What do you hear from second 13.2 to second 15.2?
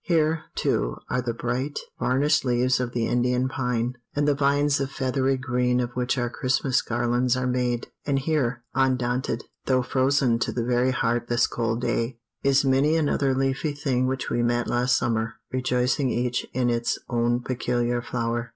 leafy thing which we met last